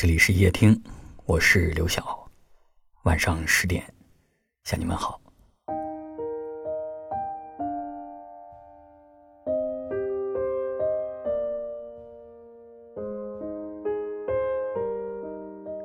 [0.00, 0.82] 这里是夜听，
[1.26, 2.26] 我是刘晓。
[3.02, 3.84] 晚上十点，
[4.64, 5.20] 向你们好。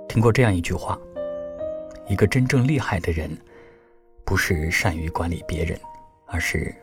[0.07, 0.97] 听过这样一句话：
[2.07, 3.37] 一个真正厉害的人，
[4.23, 5.77] 不是善于管理别人，
[6.25, 6.73] 而是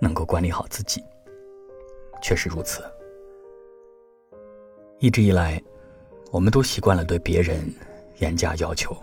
[0.00, 1.00] 能够管理好自己。
[2.20, 2.82] 确实如此。
[4.98, 5.62] 一直以来，
[6.30, 7.72] 我们都习惯了对别人
[8.18, 8.96] 严加要求，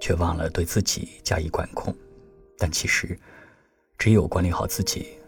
[0.00, 1.94] 却忘了对自己加以管控。
[2.56, 3.18] 但其实，
[3.98, 5.18] 只有管理好自己，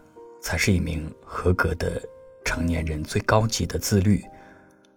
[0.41, 2.01] 才是一名合格的
[2.45, 4.23] 成年人最高级的自律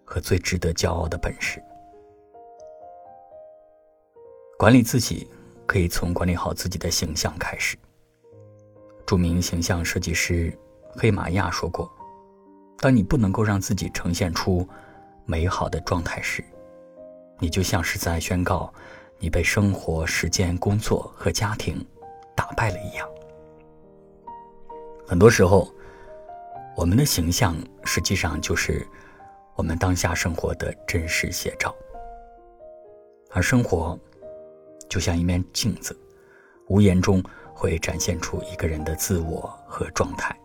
[0.05, 1.61] 和最值得骄傲的本事。
[4.57, 5.29] 管理自己，
[5.67, 7.77] 可以从管理好自己的形象开始。
[9.05, 10.57] 著名形象设计师
[10.91, 11.91] 黑玛亚说过
[12.79, 14.69] ：“当你不能够让自己呈现出
[15.31, 16.45] 美好的状态时，
[17.39, 18.75] 你就像是在宣告
[19.17, 21.87] 你被生活、时间、工作和家庭
[22.35, 23.09] 打败了一样。”
[25.07, 25.73] 很多时候，
[26.77, 28.85] 我们的形象实际上就是
[29.55, 31.73] 我们当下生活的真实写照，
[33.31, 33.97] 而生活。
[34.89, 35.97] 就像一面镜子，
[36.67, 37.23] 无言中
[37.55, 40.37] 会展现出一个人的自我和状态。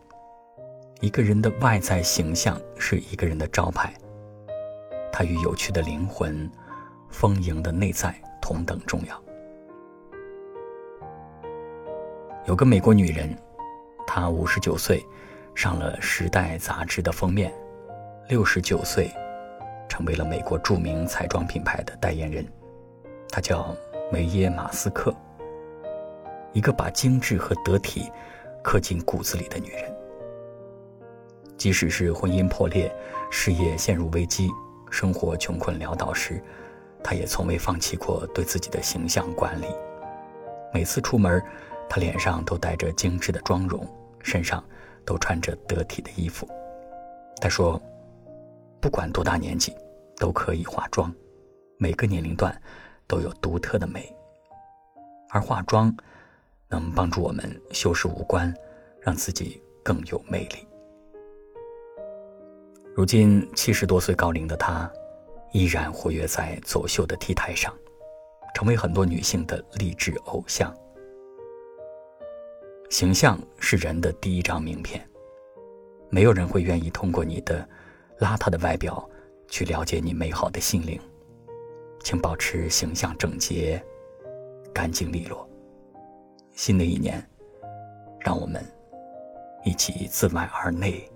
[1.02, 3.92] 一个人的外在形象是一个人的招牌，
[5.18, 6.52] 它与有趣的灵魂、
[7.08, 9.24] 丰盈的内在同等重要。
[12.46, 13.34] 有个美国女人，
[14.06, 15.02] 她五十九岁，
[15.56, 17.50] 上了《时代》杂志的封面，
[18.28, 19.10] 六十九岁，
[19.88, 22.46] 成为了美国著名彩妆品牌的代言人。
[23.30, 23.74] 她叫。
[24.12, 25.12] 梅耶马斯克，
[26.54, 28.08] 一个把精致和得体
[28.64, 29.92] 刻进骨子里的女人。
[31.58, 32.96] 即使是婚姻破裂、
[33.32, 34.48] 事业陷入危机、
[34.96, 36.42] 生活穷困潦倒时，
[37.04, 39.66] 他也从未放弃过对自己的形象管理。
[40.74, 41.44] 每次出门，
[41.90, 43.86] 他脸上都带着精致的妆容，
[44.24, 44.64] 身上
[45.06, 46.48] 都穿着得体的衣服。
[47.42, 47.82] 他说
[48.80, 49.76] ：“不管多大年纪，
[50.16, 51.14] 都可以化妆，
[51.78, 52.58] 每个年龄段。”
[53.08, 54.12] 都有独特的美，
[55.30, 55.96] 而化妆
[56.68, 58.52] 能帮助我们修饰五官，
[59.00, 60.65] 让自己更有魅力。
[62.96, 64.90] 如今七十多岁高龄的她，
[65.52, 67.74] 依然活跃在走秀的 T 台上，
[68.54, 70.74] 成为很多女性的励志偶像。
[72.90, 75.06] 形象是人的第一张名片，
[76.10, 77.68] 没有人会愿意通过你的
[78.20, 79.06] 邋遢的外表
[79.50, 80.98] 去了解你美好的心灵。
[82.02, 83.84] 请保持形象整洁、
[84.74, 85.46] 干净利落。
[86.54, 87.22] 新的一年，
[88.22, 88.64] 让我们
[89.66, 91.12] 一起自外而内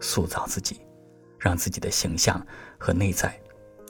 [0.00, 0.80] 塑造自己，
[1.44, 2.40] 让自己的形象
[2.78, 3.38] 和内在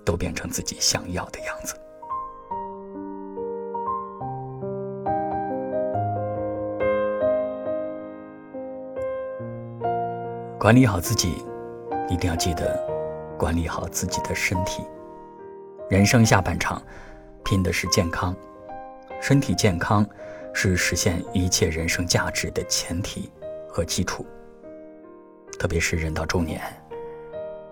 [0.04, 1.76] 都变成自己想要的样子。
[10.58, 11.44] 管理好自己，
[12.08, 12.76] 一定要记得
[13.38, 14.84] 管理好自己的身体。
[15.88, 16.82] 人生下半场，
[17.44, 18.34] 拼的是健康，
[19.20, 20.04] 身体健康
[20.52, 23.30] 是实现一切人生价值的前提
[23.68, 24.26] 和基础。
[25.56, 26.60] 特别是人到中年，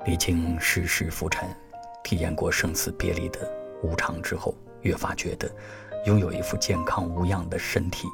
[0.05, 1.49] 历经世事浮沉，
[2.03, 3.41] 体验过生死别离的
[3.83, 5.51] 无常之后，越发觉得，
[6.07, 8.07] 拥有一副健康无恙的身体，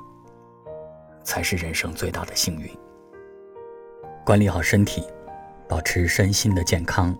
[1.25, 2.71] 才是人生最大的幸运。
[4.25, 5.05] 管理好身体，
[5.69, 7.17] 保持身心的健康，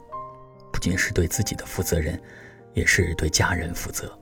[0.73, 2.21] 不仅是对自己的负责任。
[2.75, 4.17] 也是对家人负责。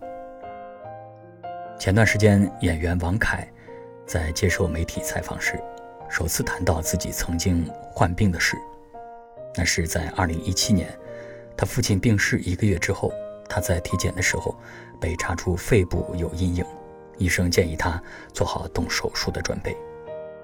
[1.79, 3.47] 前段时间，演员王凯
[4.07, 5.63] 在接受媒体采访时，
[6.09, 8.57] 首次谈到自己曾经患病的事。
[9.57, 10.97] 那是在2017年，
[11.57, 13.11] 他父亲病逝一个月之后，
[13.49, 14.55] 他在体检的时候
[15.01, 16.65] 被查出肺部有阴影，
[17.17, 18.03] 医生建议他
[18.33, 19.77] 做好动手术的准备。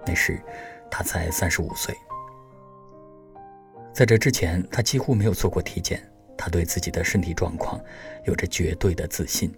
[0.06, 0.40] 那时
[0.90, 1.94] 他才35岁，
[3.92, 6.02] 在这之前，他几乎没有做过体检。
[6.34, 7.80] 他对自己的身体状况
[8.24, 9.54] 有着绝对的自信，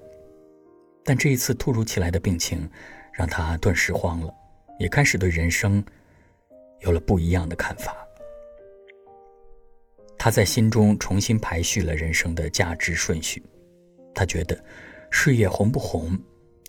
[1.02, 2.69] 但这一次突如其来的病情
[3.11, 4.34] 让他顿时慌了，
[4.79, 5.82] 也开始对人生
[6.81, 8.04] 有了不一样的看法。
[10.25, 13.43] 他在心中重新排序了人生的价值顺序，
[14.15, 14.59] 他觉得
[15.11, 16.19] 事业红不红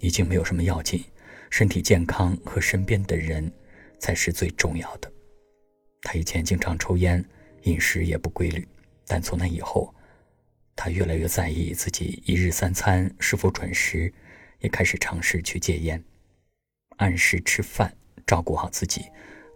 [0.02, 1.02] 已经没有什么要紧，
[1.50, 3.50] 身体健康和身边的人
[3.98, 5.10] 才是最重要的。
[6.02, 7.24] 他以前经常抽烟，
[7.62, 8.68] 饮食也不规律，
[9.08, 9.96] 但从那以后。
[10.76, 14.14] 他越来越在意自己一日三餐是否准时，
[14.60, 16.04] 也开始尝试去戒烟，
[16.98, 17.96] 按时吃饭，
[18.28, 19.06] 照顾好自己，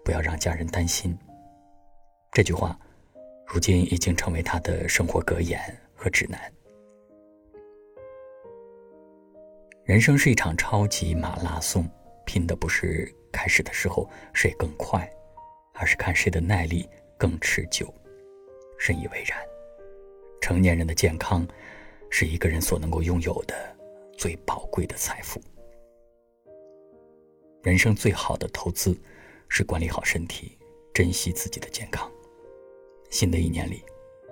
[0.06, 1.14] 不要让家人担心。
[2.32, 2.80] 这句话，
[3.52, 5.60] 如今已经成为他的生活格言
[5.96, 6.40] 和指南。
[9.84, 11.90] 人生是一场超级马拉松，
[12.28, 15.10] 拼的不是开始的时候谁更快，
[15.74, 16.88] 而是看谁的耐力
[17.18, 17.92] 更持久。
[18.78, 19.36] 深以为然。
[20.40, 21.46] 成年人的健康，
[22.12, 23.56] 是一个人所能够拥有的
[24.16, 25.42] 最宝贵的财富。
[27.64, 28.96] 人生最好的投资，
[29.50, 30.56] 是管理好身体，
[30.94, 32.10] 珍惜自己的健康。
[33.10, 33.84] 新的一年里，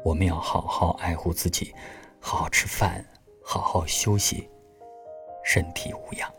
[0.04, 1.74] 我们要好好爱护自己，
[2.20, 3.04] 好好吃饭，
[3.44, 4.48] 好好休息，
[5.44, 6.32] 身体无恙。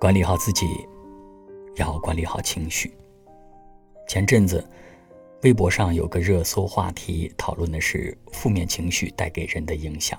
[0.00, 0.66] 管理好自己，
[1.76, 2.92] 要管理好情绪。
[4.06, 4.66] 前阵子。
[5.42, 10.18] 微博上有个热搜话题，讨论的是负面情绪带给人的影响。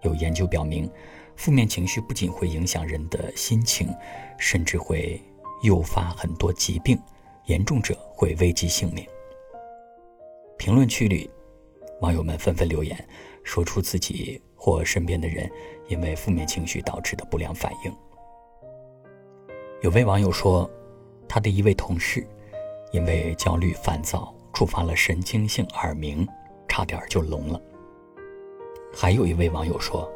[0.00, 0.90] 有研究表明，
[1.40, 3.88] 负面情绪不仅会影响人的心情，
[4.36, 5.18] 甚至会
[5.62, 7.00] 诱发很多疾病，
[7.46, 9.02] 严重者会危及性命。
[10.58, 11.30] 评论区里，
[12.02, 13.08] 网友们纷纷留言，
[13.42, 15.50] 说出自己或身边的人
[15.88, 17.96] 因为负面情绪导致的不良反应。
[19.80, 20.70] 有位网友说，
[21.26, 22.22] 他的一位同事。
[22.92, 26.26] 因为焦虑烦躁触发了神经性耳鸣，
[26.68, 27.62] 差点就聋了。
[28.92, 30.10] 还有一位网友说，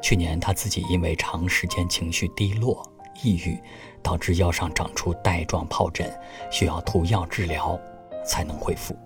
[0.00, 2.82] 去年他自己因为长时间情绪低落、
[3.22, 3.58] 抑郁，
[4.02, 6.10] 导致腰上长出带状疱疹，
[6.50, 7.78] 需要涂药治疗
[8.24, 8.96] 才能恢复。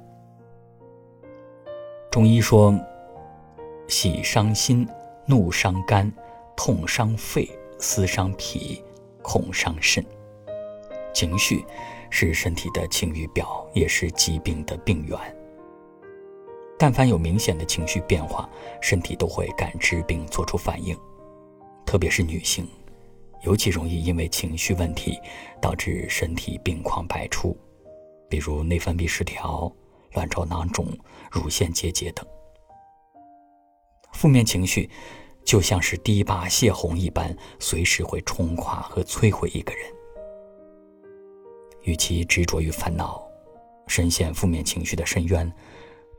[2.11, 2.79] 中医说，
[3.89, 4.89] 喜伤心，
[5.27, 6.11] 怒伤肝，
[6.57, 7.49] 痛伤肺，
[7.79, 8.83] 思伤脾，
[9.23, 10.05] 恐伤肾。
[11.13, 11.65] 情绪。
[12.17, 15.19] 是身体的晴雨表，也是疾病的病源。
[16.79, 18.49] 但凡有明显的情绪变化，
[18.81, 20.97] 身体都会感知并做出反应。
[21.87, 22.69] 特别是女性，
[23.43, 25.19] 尤其容易因为情绪问题
[25.61, 27.57] 导致身体病况百出，
[28.29, 29.73] 比如内分泌失调、
[30.13, 30.87] 卵巢囊肿、
[31.31, 32.27] 乳腺结节等。
[34.13, 34.89] 负面情绪
[35.45, 39.83] 就像是堤坝泄洪一般，随时会冲垮和摧毁一个人。
[41.83, 43.23] 与其执着于烦恼，
[43.87, 45.53] 深陷负面情绪的深渊，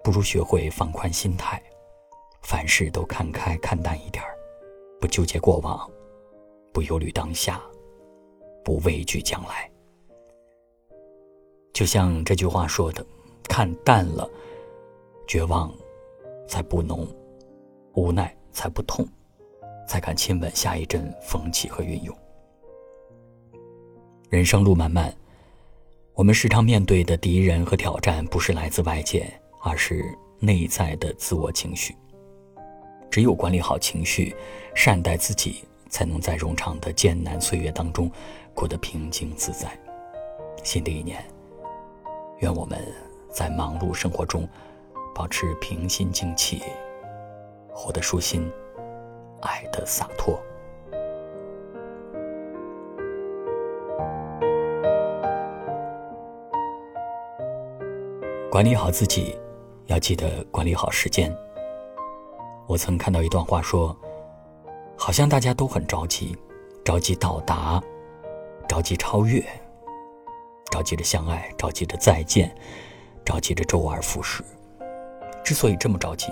[0.06, 1.60] 不如学会放宽心态，
[2.44, 4.38] 凡事都看开看淡一点儿，
[5.02, 5.90] 不纠结过往，
[6.72, 7.60] 不忧虑当下，
[8.63, 9.68] 不畏惧将来。
[11.74, 13.04] 就像这句话说的
[13.50, 14.30] ：“看淡了，
[15.28, 15.74] 绝望
[16.48, 17.07] 才不浓，
[17.96, 19.04] 无奈才不痛，
[19.88, 22.16] 才敢亲吻下一阵风起和云涌。”
[24.30, 25.12] 人生路漫漫。
[26.13, 29.28] 我们时常面对的敌人和挑战，不是来自外界，
[29.65, 31.95] 而是内在的自我情绪。
[33.09, 34.35] 只有管理好情绪，
[34.75, 38.09] 善待自己，才能在冗长的艰难岁月当中
[38.53, 39.75] 过得平静自在。
[40.63, 41.25] 新的一年，
[42.41, 42.79] 愿我们
[43.31, 44.47] 在忙碌生活中
[45.15, 46.61] 保持平心静气，
[47.73, 48.47] 活得舒心，
[49.41, 50.39] 爱得洒脱。
[58.51, 59.38] 管理好自己，
[59.87, 61.35] 要记得管理好时间。
[62.67, 63.95] 我曾看到一段话说，
[64.97, 66.35] 好像大家都很着急，
[66.83, 67.81] 着急到达，
[68.67, 69.43] 着急超越，
[70.71, 72.53] 着急着相爱，着急着再见，
[73.23, 74.44] 着急着周而复始。
[75.44, 76.31] 之所以这么着急，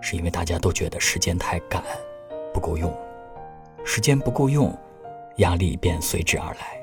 [0.00, 1.80] 是因为大家都觉得时间太赶，
[2.52, 2.92] 不够用，
[3.84, 4.76] 时间不够用，
[5.36, 6.82] 压力便随之而来。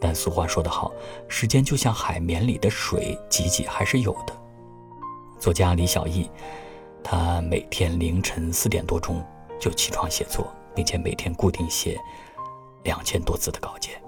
[0.00, 0.90] 但俗话说得好，
[1.28, 4.39] 时间就像海绵里的水，挤挤还是有的。
[5.40, 6.30] 作家李小艺，
[7.02, 9.24] 他每天凌晨四点多钟
[9.58, 11.98] 就起床写作，并且每天固定写
[12.84, 14.00] 两千多字的稿件。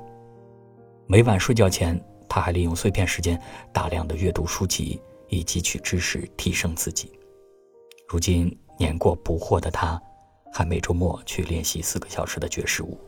[1.07, 1.99] 每晚睡觉前，
[2.29, 3.41] 他还利用碎片时间
[3.73, 7.19] 大量的阅读书籍，以汲取知识，提升自己。
[8.07, 9.99] 如今年过不惑的他，
[10.53, 13.01] 还每周末去练习四个小时的爵士舞。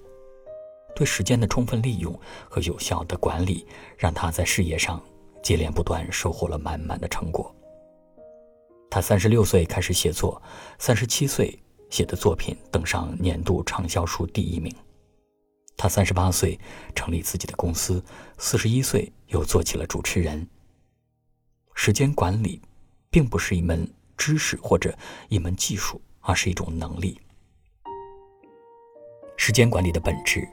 [0.96, 3.66] 对时间的充分利用和有效的管理，
[3.98, 4.98] 让他在事业上
[5.42, 7.54] 接连不断，收获了满满的成果。
[8.90, 10.40] 他三十六岁开始写作，
[10.78, 11.58] 三十七岁
[11.90, 14.74] 写的作品登上年度畅销书第一名。
[15.76, 16.58] 他三十八岁
[16.94, 18.02] 成立自己的公司，
[18.38, 20.46] 四十一岁又做起了主持人。
[21.74, 22.62] 时间管理，
[23.10, 24.96] 并不是一门知识或者
[25.28, 27.20] 一门技术，而是一种能力。
[29.36, 30.48] 时间管理的本质。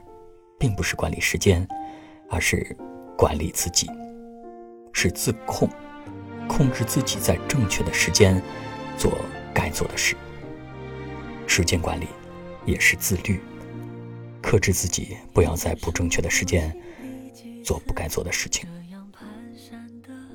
[0.58, 1.66] 并不是管理时间，
[2.30, 2.64] 而是
[3.18, 3.90] 管理自己，
[4.92, 5.68] 是自控，
[6.54, 8.40] 控制自己在正确的时间
[8.98, 9.10] 做
[9.54, 10.14] 该做的事。
[11.46, 12.06] 时间管理
[12.66, 13.40] 也是自律，
[14.42, 16.76] 克制自己不要在不正确的时间
[17.64, 18.68] 做不该做的事情。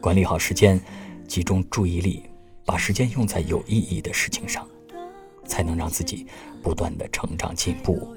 [0.02, 0.82] 管理好时间，
[1.28, 2.24] 集中注意力，
[2.66, 4.68] 把时间用在有意义的事情上，
[5.46, 6.26] 才能让自己
[6.64, 8.16] 不断的成长进步，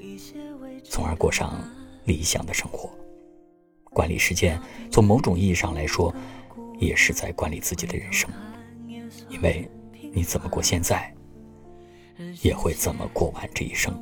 [0.85, 1.62] 从而过上
[2.04, 2.90] 理想的生活。
[3.85, 4.59] 管理时间，
[4.90, 6.14] 从某种意义上来说，
[6.80, 8.28] 也是在管理自己的人生，
[9.28, 9.70] 因为
[10.12, 11.14] 你怎么过现在，
[12.42, 13.94] 也会怎么过完这一生。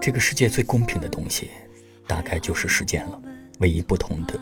[0.00, 1.50] 这个世界最公平的东西，
[2.06, 3.22] 大概就是时间了。
[3.60, 4.38] 唯一不同的，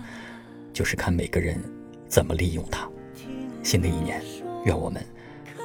[0.72, 1.60] 就是看每个人
[2.08, 2.88] 怎么利用它。
[3.62, 4.22] 新的一年，
[4.64, 5.04] 愿我们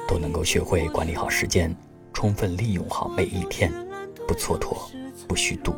[0.08, 1.74] 都能够学会管理好时间，
[2.12, 3.72] 充分利用好每一天，
[4.26, 4.92] 不蹉跎，
[5.28, 5.74] 不虚度。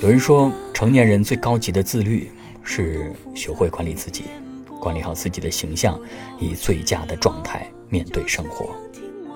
[0.00, 2.30] 有人说，成年人最高级的自律
[2.62, 4.24] 是学会管理自己，
[4.78, 5.98] 管理好自己的形象，
[6.38, 8.66] 以最佳的状态面对生活；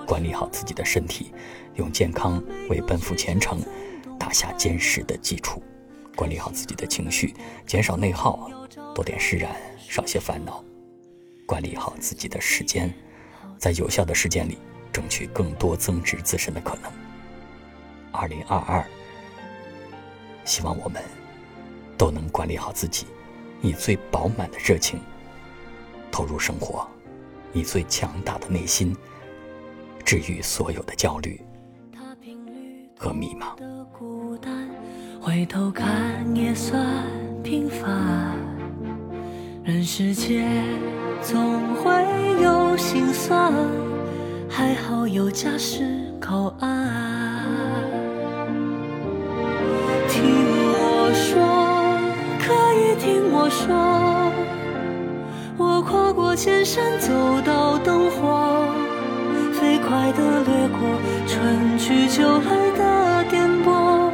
[0.05, 1.31] 管理好自己的身体，
[1.75, 3.59] 用健康为奔赴前程
[4.19, 5.59] 打下坚实的基础；
[6.15, 7.33] 管理好自己的情绪，
[7.65, 8.51] 减少内耗。
[8.93, 10.63] 多点释然，少些烦恼，
[11.45, 12.93] 管理好自己的时间，
[13.57, 14.57] 在有效的时间里
[14.93, 16.91] 争取更多增值自身的可能。
[18.11, 18.85] 二零二二，
[20.45, 21.01] 希望我们
[21.97, 23.05] 都能管理好自己，
[23.61, 24.99] 以最饱满的热情
[26.11, 26.87] 投入生活，
[27.51, 28.95] 以最强大的内心
[30.05, 31.41] 治愈所有的焦虑
[32.97, 33.57] 和迷茫。
[35.19, 37.03] 回头看也算
[37.41, 38.37] 平凡。
[39.63, 40.63] 人世间
[41.23, 41.91] 总会
[42.43, 43.51] 有心酸，
[44.47, 47.24] 还好有家是靠岸。
[53.45, 54.31] 我说，
[55.55, 57.13] 我跨过千山走
[57.45, 58.65] 到灯火，
[59.53, 60.79] 飞快地掠过
[61.27, 64.09] 春去秋来的颠簸，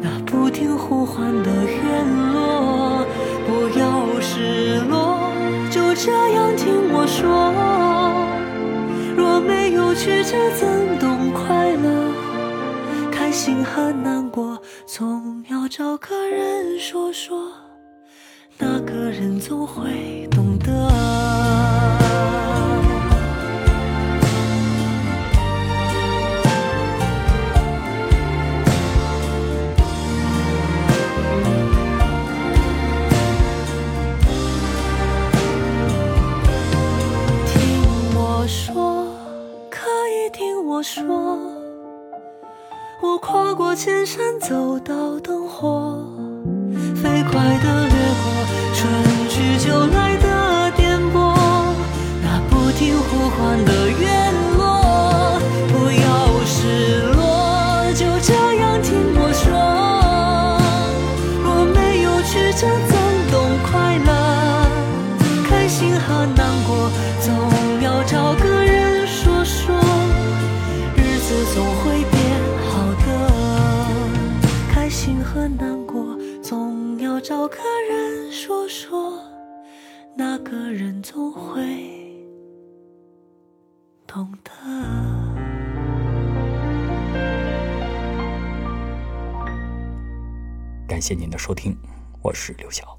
[0.00, 3.06] 那不停呼唤的院落。
[3.46, 5.30] 不要失落，
[5.70, 7.54] 就这样听我说。
[9.16, 12.10] 若没有曲折，怎懂快乐？
[13.12, 17.52] 开心和难过，总要找个人说说，
[19.24, 20.66] 人总会懂得。
[37.46, 37.80] 听
[38.14, 39.06] 我说，
[39.70, 41.38] 可以听我说，
[43.00, 45.98] 我跨过千山，走到灯火，
[46.94, 47.88] 飞快的
[49.64, 50.13] 就来。
[80.54, 81.60] 个人总会
[84.06, 84.52] 懂得。
[90.86, 91.76] 感谢您的收听，
[92.22, 92.96] 我是刘晓。